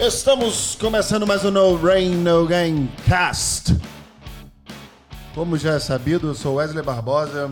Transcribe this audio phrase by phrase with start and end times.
[0.00, 3.76] Estamos começando mais um No Rain No Game Cast.
[5.34, 7.50] Como já é sabido, eu sou Wesley Barbosa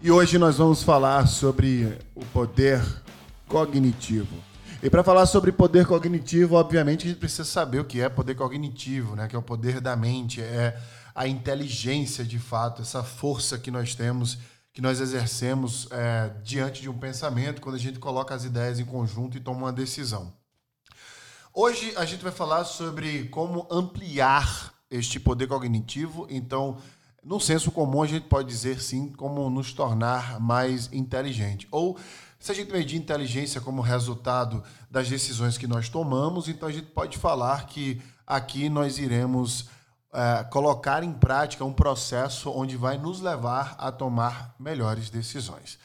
[0.00, 2.80] e hoje nós vamos falar sobre o poder
[3.48, 4.32] cognitivo.
[4.80, 8.36] E para falar sobre poder cognitivo, obviamente a gente precisa saber o que é poder
[8.36, 9.26] cognitivo, né?
[9.26, 10.80] Que é o poder da mente, é
[11.12, 14.38] a inteligência de fato, essa força que nós temos,
[14.72, 18.84] que nós exercemos é, diante de um pensamento, quando a gente coloca as ideias em
[18.84, 20.38] conjunto e toma uma decisão.
[21.52, 26.24] Hoje a gente vai falar sobre como ampliar este poder cognitivo.
[26.30, 26.78] Então,
[27.24, 31.66] no senso comum, a gente pode dizer sim como nos tornar mais inteligente.
[31.72, 31.98] Ou,
[32.38, 36.86] se a gente medir inteligência como resultado das decisões que nós tomamos, então a gente
[36.86, 39.68] pode falar que aqui nós iremos
[40.12, 45.80] é, colocar em prática um processo onde vai nos levar a tomar melhores decisões.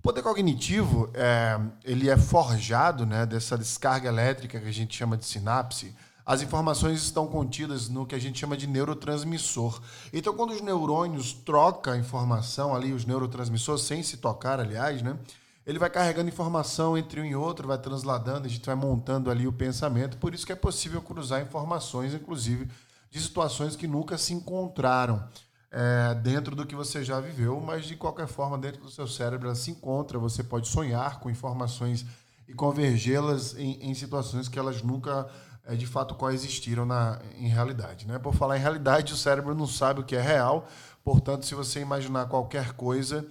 [0.00, 5.14] O poder cognitivo, é, ele é forjado né, dessa descarga elétrica que a gente chama
[5.14, 5.94] de sinapse.
[6.24, 9.78] As informações estão contidas no que a gente chama de neurotransmissor.
[10.10, 15.18] Então, quando os neurônios trocam informação ali, os neurotransmissores, sem se tocar, aliás, né,
[15.66, 19.46] ele vai carregando informação entre um e outro, vai transladando, a gente vai montando ali
[19.46, 20.16] o pensamento.
[20.16, 22.70] Por isso que é possível cruzar informações, inclusive,
[23.10, 25.22] de situações que nunca se encontraram
[25.70, 29.46] é, dentro do que você já viveu, mas de qualquer forma, dentro do seu cérebro
[29.46, 30.18] ela se encontra.
[30.18, 32.04] Você pode sonhar com informações
[32.48, 35.28] e convergê-las em, em, situações que elas nunca
[35.64, 38.06] é, de fato coexistiram na, em realidade.
[38.06, 38.18] Né?
[38.18, 40.66] Por falar em realidade, o cérebro não sabe o que é real,
[41.04, 43.26] portanto, se você imaginar qualquer coisa.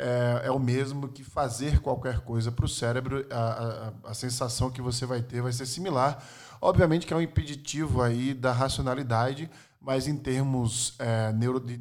[0.00, 4.70] É, é o mesmo que fazer qualquer coisa para o cérebro, a, a, a sensação
[4.70, 6.24] que você vai ter vai ser similar.
[6.60, 9.50] Obviamente que é um impeditivo aí da racionalidade,
[9.80, 11.80] mas em termos é, neuro, de,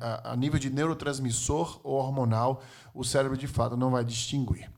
[0.00, 4.70] a, a, nível de neurotransmissor ou hormonal, o cérebro de fato não vai distinguir.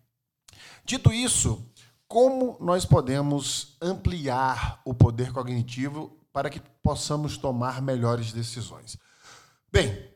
[0.84, 1.66] Dito isso,
[2.06, 8.96] como nós podemos ampliar o poder cognitivo para que possamos tomar melhores decisões?
[9.70, 10.10] Bem,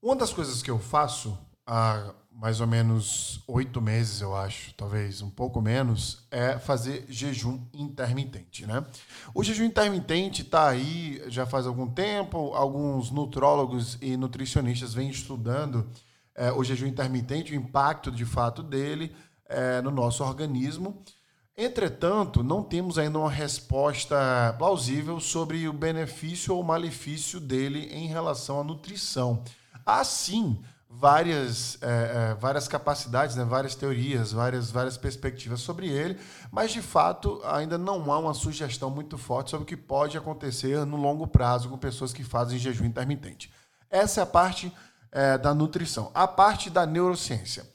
[0.00, 5.20] uma das coisas que eu faço há mais ou menos oito meses, eu acho, talvez
[5.22, 8.86] um pouco menos, é fazer jejum intermitente, né?
[9.34, 15.90] O jejum intermitente está aí já faz algum tempo, alguns nutrólogos e nutricionistas vêm estudando
[16.32, 19.12] é, o jejum intermitente, o impacto de fato dele
[19.48, 21.02] é, no nosso organismo.
[21.56, 28.60] Entretanto, não temos ainda uma resposta plausível sobre o benefício ou malefício dele em relação
[28.60, 29.42] à nutrição.
[29.84, 36.18] Assim, várias, é, é, várias capacidades, né, várias teorias, várias, várias perspectivas sobre ele,
[36.50, 40.84] mas de fato ainda não há uma sugestão muito forte sobre o que pode acontecer
[40.86, 43.52] no longo prazo com pessoas que fazem jejum intermitente.
[43.90, 44.72] Essa é a parte
[45.12, 46.10] é, da nutrição.
[46.14, 47.68] A parte da neurociência.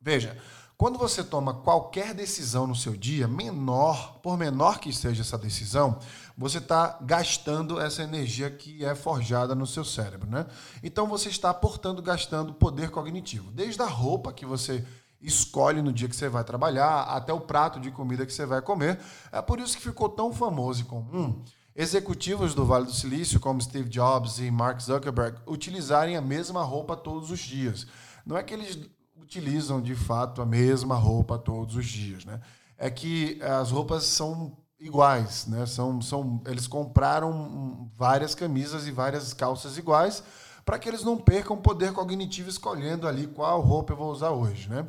[0.00, 0.36] Veja,
[0.76, 5.98] quando você toma qualquer decisão no seu dia, menor, por menor que seja essa decisão,
[6.36, 10.46] você está gastando essa energia que é forjada no seu cérebro, né?
[10.82, 13.52] Então você está, portanto, gastando poder cognitivo.
[13.52, 14.84] Desde a roupa que você
[15.20, 18.60] escolhe no dia que você vai trabalhar, até o prato de comida que você vai
[18.60, 19.00] comer.
[19.32, 21.42] É por isso que ficou tão famoso e comum
[21.74, 26.96] executivos do Vale do Silício, como Steve Jobs e Mark Zuckerberg, utilizarem a mesma roupa
[26.96, 27.86] todos os dias.
[28.24, 28.78] Não é que eles
[29.24, 32.40] utilizam de fato a mesma roupa todos os dias, né?
[32.76, 35.66] É que as roupas são iguais, né?
[35.66, 40.22] São, são, eles compraram várias camisas e várias calças iguais
[40.64, 44.68] para que eles não percam poder cognitivo escolhendo ali qual roupa eu vou usar hoje,
[44.68, 44.86] né?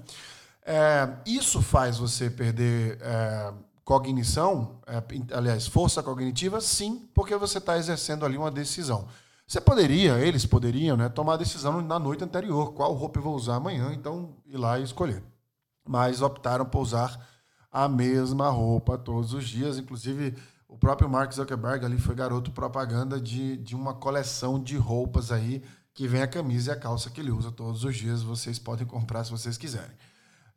[0.65, 3.53] É, isso faz você perder é,
[3.83, 5.01] cognição, é,
[5.35, 9.07] aliás, força cognitiva, sim, porque você está exercendo ali uma decisão.
[9.47, 13.35] Você poderia, eles poderiam, né, tomar a decisão na noite anterior, qual roupa eu vou
[13.35, 15.23] usar amanhã, então ir lá e escolher.
[15.87, 17.27] Mas optaram por usar
[17.71, 20.35] a mesma roupa todos os dias, inclusive
[20.67, 25.63] o próprio Mark Zuckerberg ali foi garoto propaganda de, de uma coleção de roupas aí
[25.93, 28.23] que vem a camisa e a calça que ele usa todos os dias.
[28.23, 29.95] Vocês podem comprar se vocês quiserem.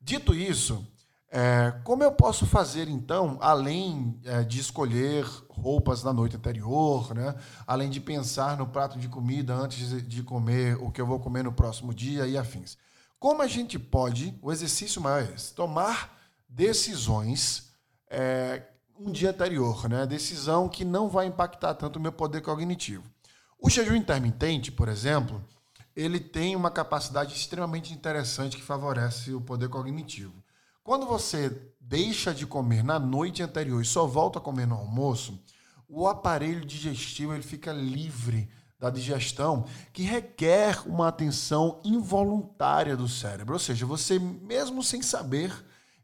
[0.01, 0.85] Dito isso,
[1.31, 7.35] é, como eu posso fazer, então, além é, de escolher roupas na noite anterior, né?
[7.67, 11.45] além de pensar no prato de comida antes de comer o que eu vou comer
[11.45, 12.79] no próximo dia e afins?
[13.19, 16.17] Como a gente pode, o exercício maior é esse, tomar
[16.49, 17.73] decisões
[18.09, 18.63] é,
[18.99, 20.07] um dia anterior, né?
[20.07, 23.05] decisão que não vai impactar tanto o meu poder cognitivo.
[23.61, 25.45] O jejum intermitente, por exemplo,
[25.95, 30.33] ele tem uma capacidade extremamente interessante que favorece o poder cognitivo.
[30.89, 35.39] Quando você deixa de comer na noite anterior e só volta a comer no almoço,
[35.87, 38.49] o aparelho digestivo ele fica livre
[38.81, 43.53] da digestão, que requer uma atenção involuntária do cérebro.
[43.53, 45.53] Ou seja, você, mesmo sem saber,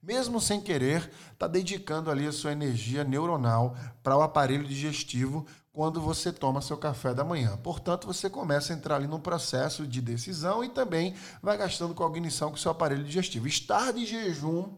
[0.02, 6.00] mesmo sem querer, está dedicando ali a sua energia neuronal para o aparelho digestivo quando
[6.00, 7.56] você toma seu café da manhã.
[7.56, 12.50] Portanto, você começa a entrar ali num processo de decisão e também vai gastando cognição
[12.50, 13.48] com o seu aparelho digestivo.
[13.48, 14.72] Estar de jejum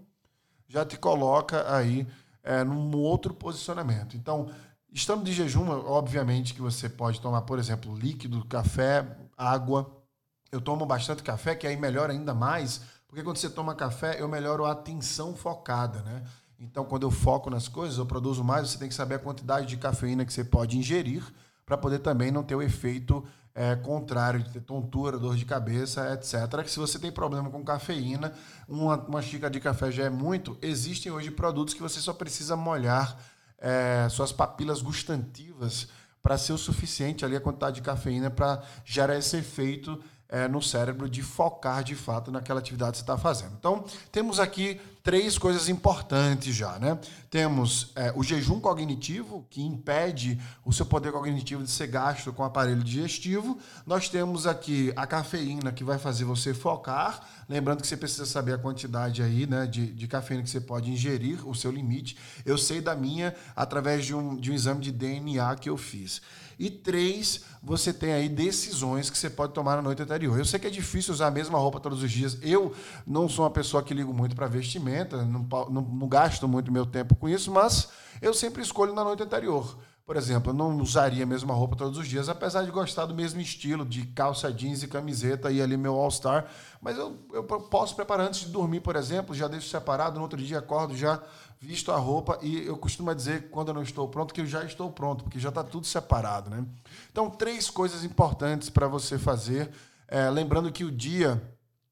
[0.67, 2.09] já te coloca aí
[2.43, 4.17] é, num outro posicionamento.
[4.17, 4.49] Então,
[4.91, 9.07] estando de jejum, obviamente que você pode tomar, por exemplo, líquido, café,
[9.37, 10.03] água.
[10.51, 14.29] Eu tomo bastante café, que aí melhora ainda mais, porque quando você toma café, eu
[14.29, 16.23] melhoro a atenção focada, né?
[16.59, 19.67] Então, quando eu foco nas coisas, eu produzo mais, você tem que saber a quantidade
[19.67, 21.23] de cafeína que você pode ingerir
[21.67, 23.25] para poder também não ter o efeito
[23.55, 26.63] é, contrário de ter tontura, dor de cabeça, etc.
[26.63, 28.33] Que se você tem problema com cafeína,
[28.69, 30.57] uma, uma xícara de café já é muito.
[30.61, 33.19] Existem hoje produtos que você só precisa molhar
[33.59, 35.89] é, suas papilas gustativas
[36.23, 40.61] para ser o suficiente ali a quantidade de cafeína para gerar esse efeito é, no
[40.61, 43.55] cérebro de focar de fato naquela atividade que você está fazendo.
[43.59, 46.99] Então, temos aqui três coisas importantes já, né?
[47.31, 52.43] Temos é, o jejum cognitivo, que impede o seu poder cognitivo de ser gasto com
[52.43, 53.57] o aparelho digestivo.
[53.87, 57.21] Nós temos aqui a cafeína, que vai fazer você focar.
[57.49, 60.91] Lembrando que você precisa saber a quantidade aí, né, de, de cafeína que você pode
[60.91, 62.17] ingerir, o seu limite.
[62.45, 66.21] Eu sei da minha através de um, de um exame de DNA que eu fiz.
[66.59, 70.39] E três, você tem aí decisões que você pode tomar na noite anterior.
[70.39, 72.39] Eu sei que é difícil usar a mesma roupa todos os dias.
[72.43, 72.75] Eu
[73.07, 76.87] não sou uma pessoa que ligo muito para vestimenta, não, não, não gasto muito meu
[76.87, 77.89] tempo com isso, mas
[78.23, 79.79] eu sempre escolho na noite anterior.
[80.07, 83.15] Por exemplo, eu não usaria a mesma roupa todos os dias, apesar de gostar do
[83.15, 86.47] mesmo estilo, de calça jeans e camiseta e ali meu All-Star.
[86.81, 90.41] Mas eu, eu posso preparar antes de dormir, por exemplo, já deixo separado, no outro
[90.41, 91.21] dia acordo já
[91.59, 94.63] visto a roupa e eu costumo dizer quando eu não estou pronto que eu já
[94.63, 96.65] estou pronto, porque já está tudo separado, né?
[97.11, 99.73] Então, três coisas importantes para você fazer.
[100.07, 101.43] É, lembrando que o dia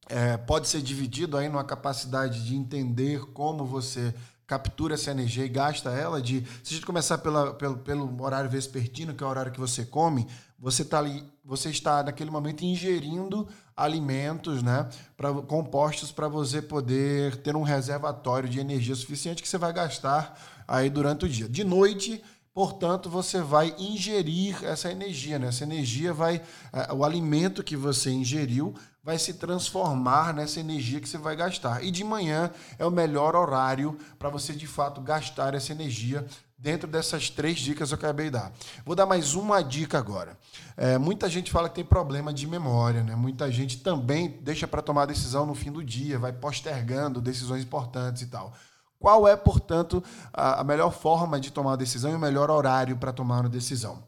[0.08, 4.14] é, pode ser dividido aí numa capacidade de entender como você
[4.46, 8.50] captura essa energia e gasta ela de se a gente começar pela, pelo, pelo horário
[8.50, 10.26] vespertino que é o horário que você come
[10.58, 17.36] você tá ali você está naquele momento ingerindo alimentos né pra, compostos para você poder
[17.36, 20.38] ter um reservatório de energia suficiente que você vai gastar
[20.68, 22.22] aí durante o dia de noite
[22.54, 25.48] Portanto, você vai ingerir essa energia, né?
[25.48, 26.40] Essa energia vai.
[26.72, 28.72] É, o alimento que você ingeriu
[29.04, 31.84] vai se transformar nessa energia que você vai gastar.
[31.84, 36.88] E de manhã é o melhor horário para você de fato gastar essa energia dentro
[36.88, 38.50] dessas três dicas que eu acabei de dar.
[38.82, 40.38] Vou dar mais uma dica agora.
[40.74, 43.14] É, muita gente fala que tem problema de memória, né?
[43.14, 48.22] Muita gente também deixa para tomar decisão no fim do dia, vai postergando decisões importantes
[48.22, 48.54] e tal.
[48.98, 50.02] Qual é, portanto,
[50.32, 54.02] a melhor forma de tomar a decisão e o melhor horário para tomar uma decisão?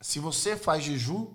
[0.00, 1.34] Se você faz jejum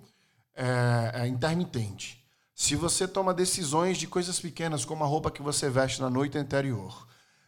[0.54, 2.21] é, é intermitente,
[2.54, 6.36] se você toma decisões de coisas pequenas, como a roupa que você veste na noite
[6.38, 7.06] anterior,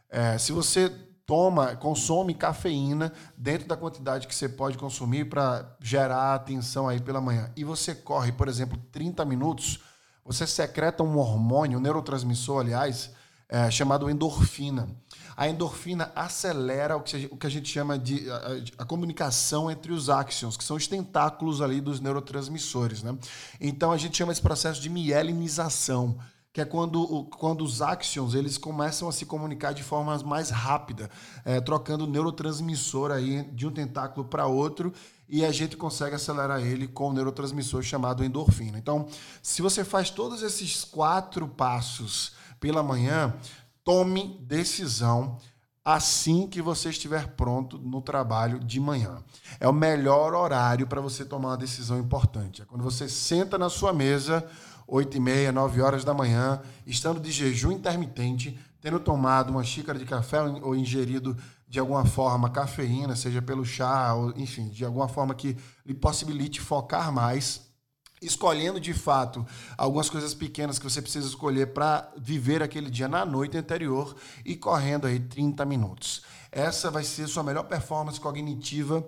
[0.09, 0.89] é, se você
[1.27, 7.21] toma, consome cafeína dentro da quantidade que você pode consumir para gerar atenção aí pela
[7.21, 9.81] manhã, e você corre, por exemplo, 30 minutos,
[10.25, 13.13] você secreta um hormônio, um neurotransmissor, aliás,
[13.49, 14.89] é, chamado endorfina.
[15.37, 19.93] A endorfina acelera o que, o que a gente chama de a, a, comunicação entre
[19.93, 23.03] os axons, que são os tentáculos ali dos neurotransmissores.
[23.03, 23.17] Né?
[23.61, 26.19] Então a gente chama esse processo de mielinização
[26.55, 31.11] que é quando, quando os axons eles começam a se comunicar de forma mais rápida,
[31.45, 34.93] é, trocando neurotransmissor aí de um tentáculo para outro
[35.29, 38.79] e a gente consegue acelerar ele com o neurotransmissor chamado endorfina.
[38.79, 39.09] Então,
[39.43, 42.35] se você faz todos esses quatro passos
[42.65, 43.35] pela manhã,
[43.85, 45.37] tome decisão
[45.85, 49.23] assim que você estiver pronto no trabalho de manhã.
[49.61, 52.63] É o melhor horário para você tomar uma decisão importante.
[52.63, 54.49] É quando você senta na sua mesa,
[54.89, 59.99] 8 e meia, 9 horas da manhã, estando de jejum intermitente, tendo tomado uma xícara
[59.99, 61.37] de café ou ingerido
[61.69, 65.55] de alguma forma cafeína, seja pelo chá, ou enfim, de alguma forma que
[65.85, 67.64] lhe possibilite focar mais
[68.25, 73.25] escolhendo de fato algumas coisas pequenas que você precisa escolher para viver aquele dia na
[73.25, 76.23] noite anterior e correndo aí 30 minutos.
[76.51, 79.05] Essa vai ser sua melhor performance cognitiva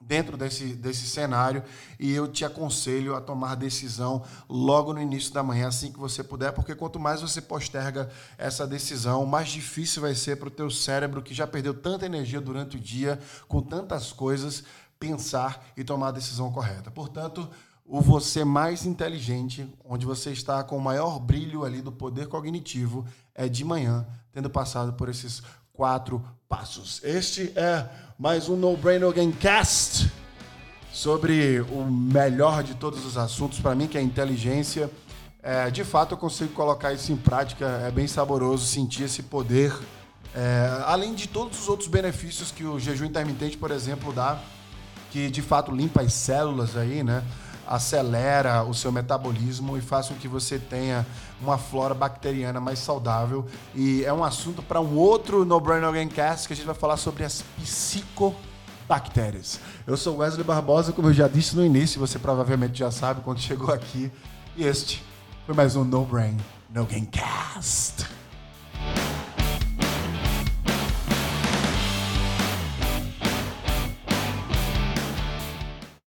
[0.00, 1.62] dentro desse, desse cenário
[1.98, 6.24] e eu te aconselho a tomar decisão logo no início da manhã, assim que você
[6.24, 10.70] puder, porque quanto mais você posterga essa decisão, mais difícil vai ser para o teu
[10.70, 14.64] cérebro que já perdeu tanta energia durante o dia com tantas coisas
[14.98, 16.90] pensar e tomar a decisão correta.
[16.90, 17.48] Portanto,
[17.92, 23.04] o você mais inteligente, onde você está com o maior brilho ali do poder cognitivo,
[23.34, 25.42] é de manhã, tendo passado por esses
[25.72, 27.00] quatro passos.
[27.02, 30.08] Este é mais um No Brain Again Cast
[30.92, 34.88] sobre o melhor de todos os assuntos para mim, que é a inteligência.
[35.42, 37.66] É, de fato, eu consigo colocar isso em prática.
[37.84, 39.76] É bem saboroso sentir esse poder
[40.32, 44.40] É, além de todos os outros benefícios que o jejum intermitente, por exemplo, dá,
[45.10, 47.24] que de fato limpa as células aí, né?
[47.70, 51.06] Acelera o seu metabolismo e faz com que você tenha
[51.40, 53.46] uma flora bacteriana mais saudável.
[53.74, 56.74] E é um assunto para um outro No Brain No Gamecast que a gente vai
[56.74, 59.60] falar sobre as psicobactérias.
[59.86, 63.38] Eu sou Wesley Barbosa, como eu já disse no início, você provavelmente já sabe quando
[63.38, 64.10] chegou aqui.
[64.56, 65.04] E este
[65.46, 66.36] foi mais um No Brain
[66.68, 68.19] No Gamecast.